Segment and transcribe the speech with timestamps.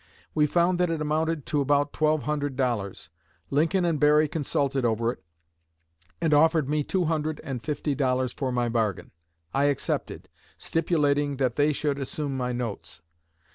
[0.33, 3.11] We found that it amounted to about twelve hundred dollars.
[3.51, 5.23] Lincoln and Berry consulted over it,
[6.19, 9.11] and offered me two hundred and fifty dollars for my bargain.
[9.53, 10.27] I accepted,
[10.57, 13.03] stipulating that they should assume my notes.